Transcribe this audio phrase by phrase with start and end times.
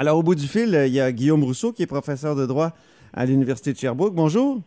[0.00, 2.70] Alors, au bout du fil, il y a Guillaume Rousseau, qui est professeur de droit
[3.12, 4.14] à l'Université de Sherbrooke.
[4.14, 4.60] Bonjour.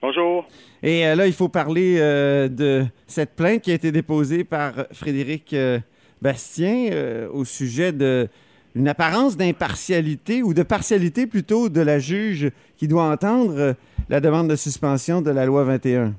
[0.00, 0.48] Bonjour.
[0.82, 4.72] Et euh, là, il faut parler euh, de cette plainte qui a été déposée par
[4.92, 5.78] Frédéric euh,
[6.22, 13.04] Bastien au sujet d'une apparence d'impartialité ou de partialité plutôt de la juge qui doit
[13.04, 13.74] entendre
[14.08, 16.14] la demande de suspension de la loi 21.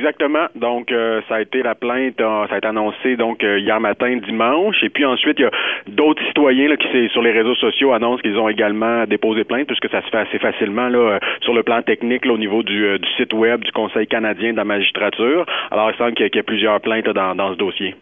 [0.00, 0.46] Exactement.
[0.54, 3.78] Donc, euh, ça a été la plainte, euh, ça a été annoncé donc euh, hier
[3.80, 5.50] matin, dimanche, et puis ensuite il y a
[5.88, 9.90] d'autres citoyens là, qui sur les réseaux sociaux annoncent qu'ils ont également déposé plainte, puisque
[9.90, 13.62] ça se fait assez facilement là sur le plan technique au niveau du, site web
[13.62, 15.44] du Conseil canadien de la magistrature.
[15.70, 17.94] Alors, il semble qu'il y, a plusieurs plaintes dans ce dossier.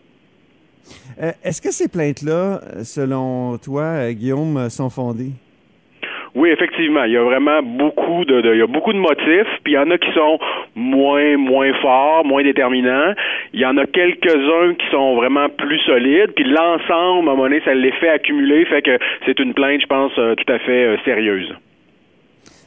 [1.43, 5.33] Est-ce que ces plaintes-là, selon toi, Guillaume, sont fondées?
[6.39, 9.73] Oui, effectivement, il y a vraiment beaucoup de, il y a beaucoup de motifs, puis
[9.73, 10.39] il y en a qui sont
[10.77, 13.13] moins moins forts, moins déterminants.
[13.53, 17.43] Il y en a quelques-uns qui sont vraiment plus solides, puis l'ensemble, à un moment
[17.43, 20.85] donné, ça l'effet accumulé, fait que c'est une plainte, je pense, euh, tout à fait
[20.85, 21.53] euh, sérieuse.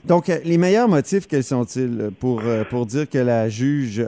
[0.04, 4.06] Donc, euh, les meilleurs motifs, quels sont-ils pour, pour dire que la juge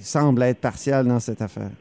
[0.00, 1.72] semble être partiale dans cette affaire?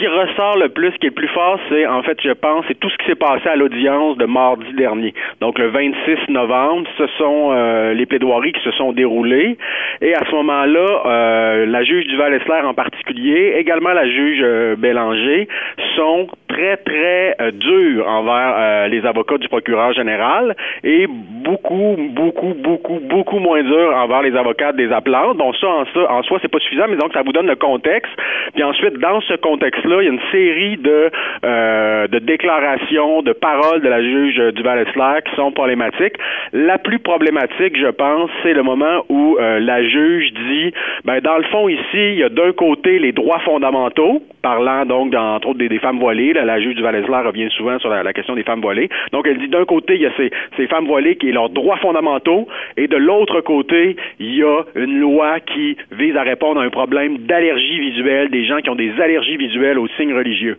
[0.00, 2.80] Qui ressort le plus, qui est le plus fort, c'est, en fait, je pense, c'est
[2.80, 5.12] tout ce qui s'est passé à l'audience de mardi dernier.
[5.42, 9.58] Donc, le 26 novembre, ce sont euh, les plaidoiries qui se sont déroulées.
[10.00, 15.48] Et à ce moment-là, euh, la juge Duval-Essler en particulier, également la juge euh, Bélanger,
[15.96, 16.28] sont
[16.60, 23.62] très, très durs envers les avocats du procureur général et beaucoup, beaucoup, beaucoup, beaucoup moins
[23.62, 25.34] durs envers les avocats des appelants.
[25.34, 27.56] Donc, ça, en, ça, en soi, c'est pas suffisant, mais donc, ça vous donne le
[27.56, 28.12] contexte.
[28.54, 31.10] Puis ensuite, dans ce contexte-là, il y a une série de,
[31.44, 36.14] euh, de déclarations, de paroles de la juge Duval-Essler qui sont problématiques.
[36.52, 40.72] La plus problématique, je pense, c'est le moment où euh, la juge dit,
[41.04, 45.14] ben dans le fond ici, il y a d'un côté les droits fondamentaux, parlant donc
[45.14, 46.32] entre autres des, femmes voilées.
[46.50, 48.88] La juge Duval-Essler revient souvent sur la, question des femmes voilées.
[49.12, 51.76] Donc elle dit d'un côté il y a ces, femmes voilées qui ont leurs droits
[51.78, 56.64] fondamentaux, et de l'autre côté il y a une loi qui vise à répondre à
[56.64, 60.58] un problème d'allergie visuelle des gens qui ont des allergies visuelles aux signes religieux.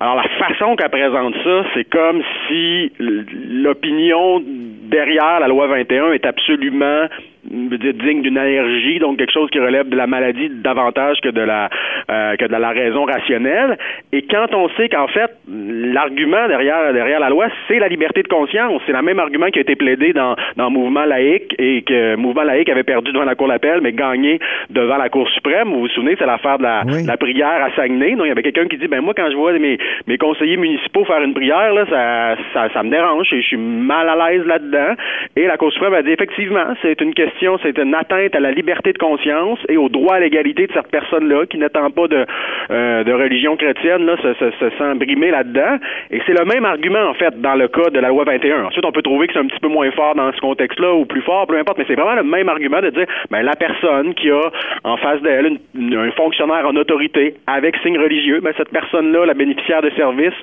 [0.00, 6.26] Alors la façon qu'elle présente ça, c'est comme si l'opinion derrière la loi 21 est
[6.26, 7.06] absolument
[7.50, 11.68] digne d'une allergie, donc quelque chose qui relève de la maladie davantage que de la
[12.10, 13.78] euh, que de la raison rationnelle.
[14.12, 18.28] Et quand on sait qu'en fait l'argument derrière derrière la loi, c'est la liberté de
[18.28, 22.16] conscience, c'est le même argument qui a été plaidé dans dans mouvement laïque et que
[22.16, 24.38] mouvement laïque avait perdu devant la cour d'appel mais gagné
[24.70, 25.68] devant la cour suprême.
[25.68, 28.12] Vous vous souvenez, c'est l'affaire de la, la, prière à Saguenay.
[28.12, 30.56] Donc il y avait quelqu'un qui dit ben moi quand je vois mes mes conseillers
[30.56, 34.30] municipaux faire une prière là, ça ça, ça me dérange et je suis mal à
[34.30, 34.94] l'aise là-dedans.
[35.36, 38.50] Et la cour suprême a dit effectivement, c'est une question c'est une atteinte à la
[38.50, 42.26] liberté de conscience et au droit à l'égalité de cette personne-là qui n'attend pas de,
[42.70, 45.78] euh, de religion chrétienne, là, se, se, se sent brimé là-dedans.
[46.10, 48.64] Et c'est le même argument, en fait, dans le cas de la loi 21.
[48.64, 51.04] Ensuite, on peut trouver que c'est un petit peu moins fort dans ce contexte-là ou
[51.04, 54.14] plus fort, peu importe, mais c'est vraiment le même argument de dire, ben, la personne
[54.14, 54.40] qui a
[54.84, 59.82] en face d'elle un fonctionnaire en autorité avec signe religieux, ben, cette personne-là, la bénéficiaire
[59.82, 60.34] de services,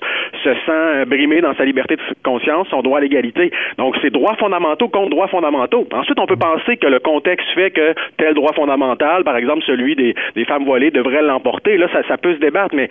[0.44, 3.52] se sent brimée dans sa liberté de conscience, son droit à l'égalité.
[3.78, 5.88] Donc, c'est droits fondamentaux contre droits fondamentaux.
[5.94, 9.96] Ensuite, on peut penser que le contexte fait que tel droit fondamental, par exemple celui
[9.96, 11.78] des, des femmes voilées, devrait l'emporter.
[11.78, 12.90] Là, ça, ça peut se débattre, mais,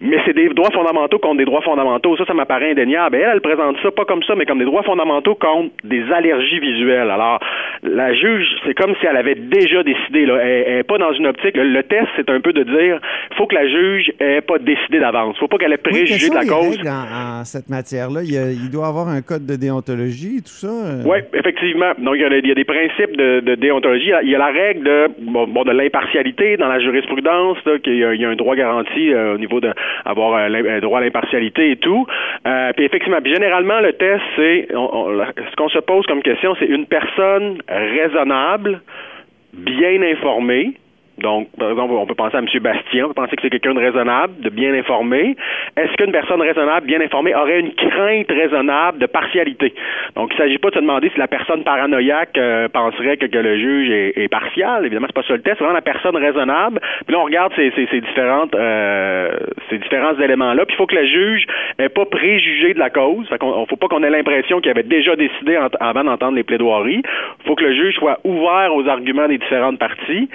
[0.00, 2.16] mais c'est des droits fondamentaux contre des droits fondamentaux.
[2.16, 3.16] Ça, ça m'apparaît indéniable.
[3.16, 6.02] Et elle, elle présente ça pas comme ça, mais comme des droits fondamentaux contre des
[6.12, 7.10] allergies visuelles.
[7.10, 7.40] Alors,
[7.82, 10.26] la juge, c'est comme si elle avait déjà décidé.
[10.26, 10.36] Là.
[10.42, 11.56] Elle n'est pas dans une optique.
[11.56, 13.00] Le, test, c'est un peu de dire
[13.36, 15.38] faut que la juge ait pas décidé d'avance.
[15.38, 16.78] faut pas qu'elle ait préjugé de la cause.
[16.86, 20.68] En, cette matière-là, il, il, doit avoir un code de déontologie, tout ça.
[20.68, 21.02] Euh?
[21.04, 21.92] Oui, effectivement.
[21.98, 24.38] Donc, il y, a, il y a des principes de de, déontologie, il y a
[24.38, 29.12] la règle de, bon, de l'impartialité dans la jurisprudence, qu'il y, a un droit garanti
[29.12, 32.06] euh, au niveau d'avoir un euh, droit à l'impartialité et tout.
[32.46, 36.86] Euh, puis effectivement, généralement, le test, c'est ce qu'on se pose comme question, c'est une
[36.86, 38.80] personne raisonnable,
[39.52, 40.72] bien informée,
[41.22, 42.46] Donc, par exemple, on peut penser à M.
[42.60, 45.36] Bastien, on peut penser que c'est quelqu'un de raisonnable, de bien informé.
[45.76, 49.72] Est-ce qu'une personne raisonnable, bien informée, aurait une crainte raisonnable de partialité?
[50.16, 53.26] Donc, il ne s'agit pas de se demander si la personne paranoïaque euh, penserait que,
[53.32, 54.84] le juge est, partial.
[54.84, 55.56] Évidemment, c'est pas ça le test.
[55.58, 56.80] C'est vraiment la personne raisonnable.
[57.06, 59.30] Puis là, on regarde ces, ces, différentes, euh,
[59.70, 60.64] ces différents éléments-là.
[60.66, 61.46] Puis il faut que le juge
[61.78, 63.28] n'ait pas préjugé de la cause.
[63.28, 67.02] Fait qu'on, faut pas qu'on ait l'impression qu'il avait déjà décidé avant d'entendre les plaidoiries.
[67.04, 70.28] Il faut que le juge soit ouvert aux arguments des différentes parties.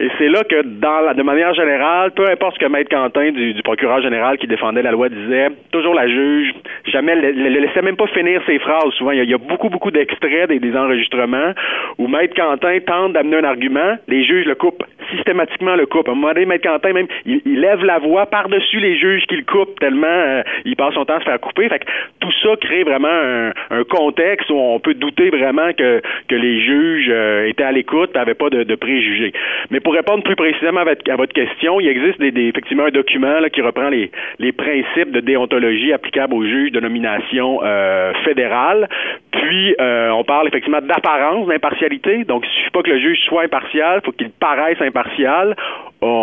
[0.00, 3.30] Et c'est là que, dans la, de manière générale, peu importe ce que Maître Quentin,
[3.30, 6.52] du, procureur général qui défendait la loi, disait, toujours la juge,
[6.86, 7.30] jamais, le,
[7.60, 8.92] laissait même pas finir ses phrases.
[8.94, 11.52] Souvent, il y a, beaucoup, beaucoup d'extraits des, des, enregistrements
[11.98, 14.84] où Maître Quentin tente d'amener un argument, les juges le coupent,
[15.16, 16.08] systématiquement le coupent.
[16.08, 19.44] À un moment donné, Maître Quentin, même, il, lève la voix par-dessus les juges qu'il
[19.44, 21.68] coupe tellement euh, il passe son temps à se faire couper.
[21.68, 21.86] Fait que
[22.20, 23.52] tout ça crée vraiment un,
[23.84, 26.00] contexte où on peut douter vraiment que,
[26.30, 29.32] les juges euh, étaient à l'écoute n'avaient pas de, préjugés.
[29.70, 33.88] Mais pour répondre plus précisément à votre, question, il existe effectivement un document qui reprend
[33.88, 38.88] les, les principes de déontologie applicables aux juges de nomination euh, fédérale.
[39.32, 42.24] Puis, euh, on parle effectivement d'apparence d'impartialité.
[42.24, 45.03] Donc, il ne suffit pas que le juge soit impartial, il faut qu'il paraisse impartial.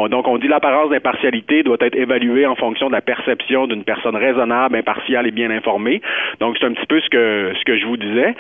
[0.10, 4.16] Donc, on dit l'apparence d'impartialité doit être évaluée en fonction de la perception d'une personne
[4.16, 6.02] raisonnable, impartiale et bien informée.
[6.40, 8.36] Donc, c'est un petit peu ce que ce que je vous disais.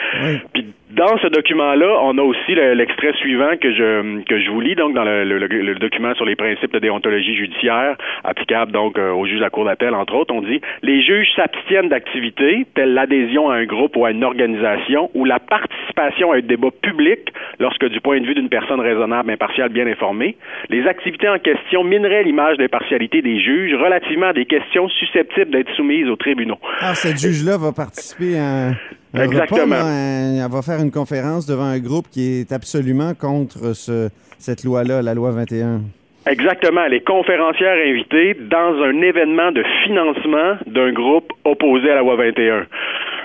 [0.53, 4.75] Puis, dans ce document-là, on a aussi l'extrait suivant que je que je vous lis,
[4.75, 9.25] donc dans le, le, document sur les principes de déontologie judiciaire applicables donc euh, aux
[9.25, 13.49] juges de la cour d'appel, entre autres, on dit les juges s'abstiennent d'activités telles l'adhésion
[13.49, 17.19] à un groupe ou à une organisation ou la participation à un débat public
[17.59, 20.37] lorsque du point de vue d'une personne raisonnable, impartiale, bien informée,
[20.69, 25.73] les activités en question mineraient l'image d'impartialité des juges relativement à des questions susceptibles d'être
[25.75, 26.59] soumises aux tribunaux.
[26.79, 28.71] Ah, cette juge-là va participer à
[29.13, 29.75] Exactement.
[29.75, 34.09] elle va faire une conférence devant un groupe qui est absolument contre ce,
[34.39, 35.81] cette loi-là, la loi 21.
[36.27, 36.81] Exactement.
[36.85, 42.15] Elle est conférencière invitée dans un événement de financement d'un groupe opposé à la loi
[42.15, 42.67] 21.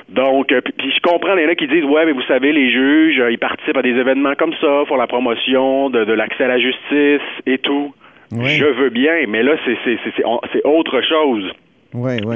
[0.09, 3.19] Donc, euh, puis, je comprends les gens qui disent ouais, mais vous savez, les juges,
[3.21, 6.49] euh, ils participent à des événements comme ça, pour la promotion de, de l'accès à
[6.49, 7.93] la justice et tout.
[8.33, 11.53] Je veux bien, mais là, c'est autre chose.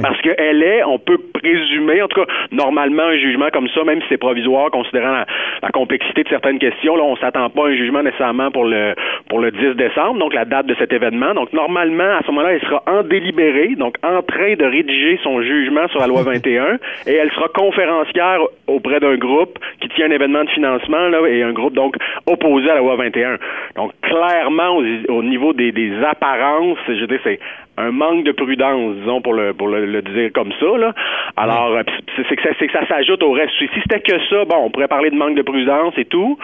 [0.02, 4.00] Parce qu'elle est, on peut présumer, en tout cas, normalement, un jugement comme ça, même
[4.02, 5.25] si c'est provisoire, considérant
[5.62, 8.94] la, complexité de certaines questions, là, on s'attend pas à un jugement nécessairement pour le
[9.29, 11.35] pour le 10 décembre, donc la date de cet événement.
[11.35, 15.43] Donc, normalement, à ce moment-là, elle sera en délibéré, donc en train de rédiger son
[15.43, 20.11] jugement sur la loi 21, et elle sera conférencière auprès d'un groupe qui tient un
[20.11, 23.37] événement de financement, là, et un groupe, donc, opposé à la loi 21.
[23.76, 27.38] Donc, clairement, au, niveau des, des apparences, je dis, c'est
[27.81, 30.79] un manque de prudence, disons, pour le, pour le, dire comme ça.
[30.79, 30.94] Là.
[31.37, 31.82] Alors, euh,
[32.29, 32.43] c'est que
[32.73, 33.53] ça, s'ajoute au reste.
[33.59, 36.38] Si c'était que ça, bon, on pourrait parler de manque de prudence et tout,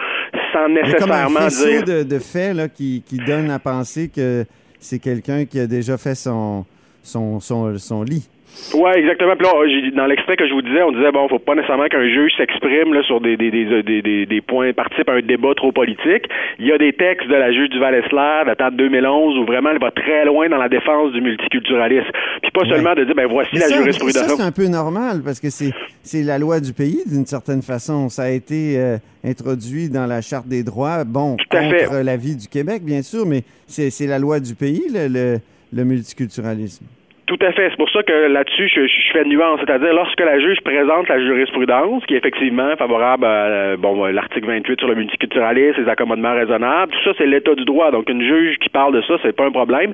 [0.53, 1.83] sans nécessairement un dire...
[1.83, 4.45] de, de faits là, qui, qui donne à penser que
[4.79, 6.65] c'est quelqu'un qui a déjà fait son,
[7.03, 8.27] son, son, son lit.
[8.73, 9.35] Oui, exactement.
[9.35, 12.07] Puis là, dans l'extrait que je vous disais, on disait bon, faut pas nécessairement qu'un
[12.07, 15.71] juge s'exprime là sur des des, des, des, des, points, participe à un débat trop
[15.71, 16.27] politique.
[16.59, 19.69] Il y a des textes de la juge du Val-Esler, datant de 2011, où vraiment
[19.71, 22.09] elle va très loin dans la défense du multiculturalisme.
[22.41, 24.27] Puis pas seulement de dire ben voici la jurisprudence.
[24.27, 25.71] Ça c'est un peu normal parce que c'est
[26.01, 28.09] c'est la loi du pays d'une certaine façon.
[28.09, 32.47] Ça a été euh, introduit dans la charte des droits, bon contre la vie du
[32.47, 35.39] Québec bien sûr, mais c'est la loi du pays le, le
[35.85, 36.87] multiculturalisme.
[37.27, 37.69] Tout à fait.
[37.69, 39.59] C'est pour ça que là-dessus, je, je, fais nuance.
[39.59, 44.47] C'est-à-dire, lorsque la juge présente la jurisprudence, qui est effectivement favorable à euh, bon, l'article
[44.47, 47.91] 28 sur le multiculturalisme, les accommodements raisonnables, tout ça, c'est l'état du droit.
[47.91, 49.91] Donc, une juge qui parle de ça, c'est pas un problème.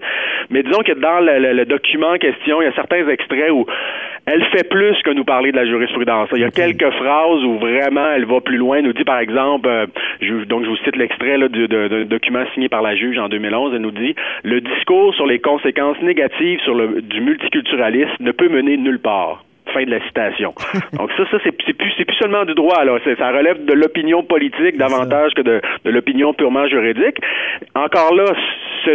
[0.52, 3.66] Mais disons que dans le, document en question, il y a certains extraits où
[4.28, 6.30] elle fait plus que nous parler de la jurisprudence.
[6.34, 8.78] Il y a quelques phrases où vraiment elle va plus loin.
[8.78, 9.88] Elle nous dit, par exemple, euh,
[10.22, 13.72] je, donc je vous cite l'extrait d'un document signé par la juge en 2011.
[13.74, 14.14] Elle nous dit,
[14.44, 19.44] le discours sur les conséquences négatives sur le, du multiculturalisme ne peut mener nulle part.
[19.74, 20.54] Fin de la citation.
[20.94, 22.84] Donc ça, ça c'est plus, plus seulement du droit.
[22.84, 23.00] Là.
[23.18, 27.18] Ça relève de l'opinion politique davantage que de, de l'opinion purement juridique.
[27.74, 28.26] Encore là,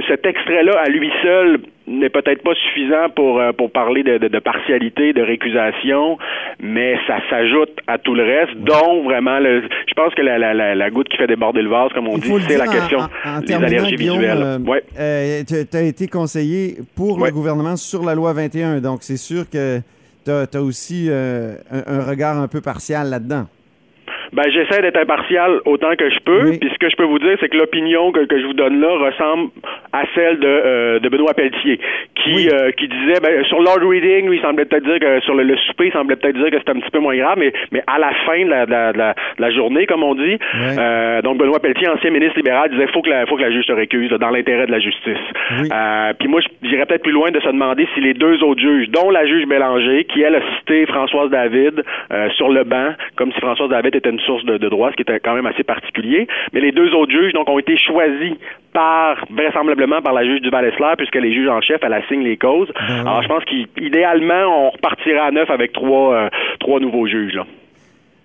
[0.06, 4.38] cet extrait-là, à lui seul, n'est peut-être pas suffisant pour, euh, pour parler de, de,
[4.38, 6.18] partialité, de récusation,
[6.60, 10.74] mais ça s'ajoute à tout le reste, dont vraiment, le, je pense que la, la,
[10.74, 13.00] la, goutte qui fait déborder le vase, comme on dit, c'est la question
[13.46, 14.42] des allergies visuelles.
[14.42, 14.82] Euh, ouais.
[14.98, 19.48] Euh, tu as été conseiller pour le gouvernement sur la loi 21, donc c'est sûr
[19.50, 19.78] que
[20.24, 23.46] tu as, aussi un, regard un peu partial là-dedans.
[24.32, 26.50] Ben, j'essaie d'être impartial autant que je peux.
[26.50, 26.58] Oui.
[26.58, 28.80] Puis ce que je peux vous dire, c'est que l'opinion que, que je vous donne
[28.80, 29.50] là ressemble
[29.92, 31.78] à celle de, euh, de Benoît Pelletier,
[32.14, 32.48] qui, Oui.
[32.52, 35.42] euh, qui disait, ben, sur Lord Reading, lui, il semblait peut-être dire que sur le,
[35.44, 37.82] le souper, il semblait peut-être dire que c'était un petit peu moins grave, mais, mais
[37.86, 40.38] à la fin de la, de la, de la, de la journée, comme on dit,
[40.78, 43.64] euh, donc Benoît Pelletier, ancien ministre libéral, disait faut que la, faut que la juge
[43.66, 45.16] se récuse là, dans l'intérêt de la justice.
[45.72, 48.88] Euh, puis moi, j'irais peut-être plus loin de se demander si les deux autres juges,
[48.90, 51.82] dont la juge Bélanger, qui elle a cité Françoise David
[52.12, 54.96] euh, sur le banc, comme si Françoise David était une source de, de droit, ce
[54.96, 56.26] qui était quand même assez particulier.
[56.52, 58.34] Mais les deux autres juges donc ont été choisis
[58.72, 62.36] par vraisemblablement par la juge du Val-Esler, puisque les juges en chef, elle assigne les
[62.36, 62.68] causes.
[62.88, 66.28] Ben Alors je pense qu'idéalement, on repartira à neuf avec trois euh,
[66.60, 67.34] trois nouveaux juges.
[67.34, 67.46] Là.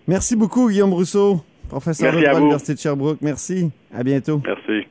[0.07, 1.37] Merci beaucoup, Guillaume Rousseau,
[1.69, 3.19] professeur Merci de droit à l'Université de Sherbrooke.
[3.21, 3.71] Merci.
[3.95, 4.41] À bientôt.
[4.45, 4.87] Merci.